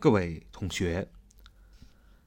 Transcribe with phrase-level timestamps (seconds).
[0.00, 1.06] 各位同学，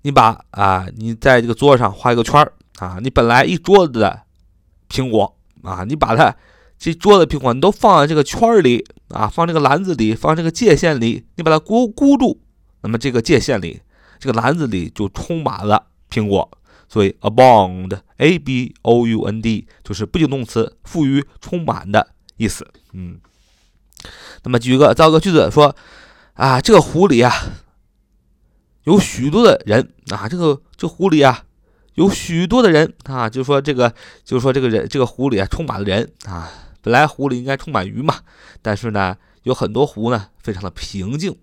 [0.00, 4.22] 你把啊，你在这个桌子上画一个圈儿啊，你本来一桌子的
[4.88, 6.34] 苹果啊，你把它。
[6.84, 12.40] 这桌子苹果你都放在这个圈里啊，放这个篮子里，放这个界限里，你把它箍箍住，
[12.82, 13.82] 那么这个界限里，
[14.18, 16.50] 这个篮子里就充满了苹果。
[16.88, 22.66] 所以 abound，a b o u n d，就是不及动词，赋予充满的意思。
[22.92, 23.18] 嗯，
[24.42, 25.74] 那么举个造个句子说
[26.34, 27.32] 啊，这个湖里啊，
[28.84, 31.44] 有许多的人啊，这个这湖里啊，
[31.94, 36.50] 有许多的人啊，就说这个，就说这个人，这个湖里啊，充满了人啊。
[36.82, 38.16] 本来湖里应该充满鱼嘛，
[38.60, 41.36] 但是呢，有很多湖呢非常的平静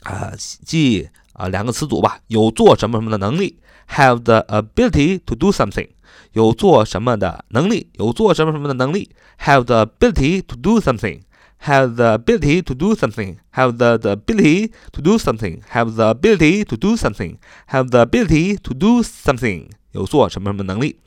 [0.02, 5.88] 啊，记啊两个词组吧，有做什么什么的能力，have the ability to do something，
[6.33, 9.09] 有做什么的能力，有做什么什么的能力，
[9.39, 15.01] have the ability to do something。have the ability to do something, have the, the ability to
[15.01, 20.99] do something, have the ability to do something, have the ability to do something，有做什么什么能力，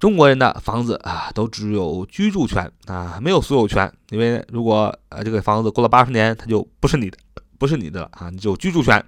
[0.00, 3.92] 中国人的房子啊，都只有居住权啊，没有所有权。
[4.08, 7.18] 因为如果呃这个房子过了八十年，它就不是你的，
[7.58, 9.04] 不是你的了啊，你就居住权。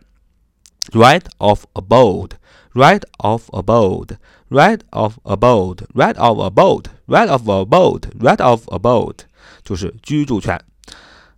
[0.91, 2.33] Right of abode,
[2.75, 4.17] right of abode,
[4.51, 9.19] right of abode, right of abode, right of abode, right of abode，
[9.65, 10.61] 就是居住权。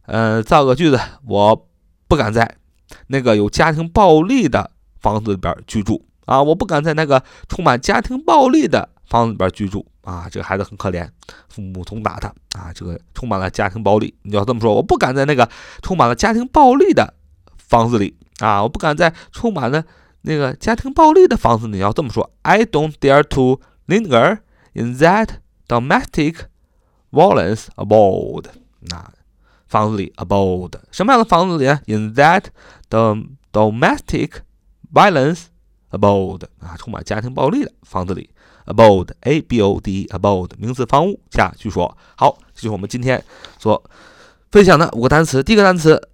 [0.07, 1.69] 嗯，造个句子，我
[2.09, 2.57] 不敢在
[3.07, 6.43] 那个有家庭暴力的房子里边居住啊！
[6.43, 10.29] 我不敢在那个充满家庭暴力的房子里边居住啊！
[10.31, 11.09] 这个孩子很可怜，
[11.49, 12.73] 父母总打他啊！
[12.75, 15.49] 这个充满了家庭暴力，你要这么说，我不敢在那个
[15.83, 17.15] 充满了家庭暴力的
[17.57, 18.63] 房子里啊！
[18.63, 19.85] 我不敢在充满了
[20.23, 24.39] 那个家庭暴力的房子里，你要这么说，I don't dare to linger
[24.73, 25.29] in that
[25.69, 26.47] domestic
[27.11, 28.47] violence abode。
[28.81, 29.13] 那。
[29.67, 32.45] 房子里，abode 什么样的房子里呢？In that
[32.91, 33.17] the
[33.51, 34.31] domestic
[34.93, 35.47] violence
[35.91, 38.31] abode 啊，充满家庭暴力的房子里
[38.67, 41.97] ，abode，a b o d e，abode 名词，房屋加据说。
[42.17, 43.23] 好，这就是我们今天
[43.59, 43.83] 所
[44.51, 45.43] 分享的五个单词。
[45.43, 46.09] 第一个单词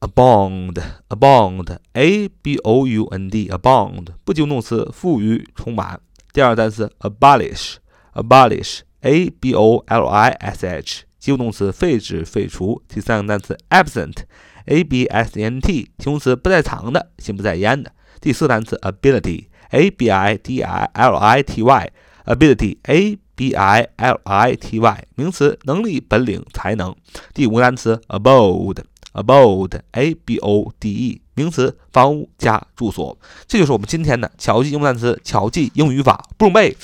[0.00, 6.00] ，abound，abound，a b o u n d，abound 不及物动词，富于，充满。
[6.32, 11.02] 第二个单词，abolish，abolish，a b o l i s h。
[11.18, 12.82] 及物动词废止、废除。
[12.88, 17.92] 第三个单词 absent，a b s e n t，形容词不在场的、心不在焉的。
[18.20, 24.78] 第四个单词 ability ability，a b i d i l i t y，ability，a b i l i t
[24.78, 26.94] y，名词能力、本领、才能。
[27.34, 33.18] 第五个单词 abode，abode，a b o d e，名词房屋、家、住所。
[33.46, 36.76] 这就是我们今天的巧记英文单词、巧记英语法不用背。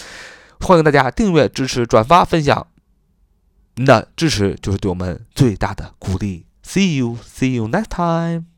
[0.60, 2.66] 欢迎大家订阅、支持、转发、分享。
[3.76, 6.46] 您的支持就是对我们最大的鼓励。
[6.64, 8.57] See you, see you next time.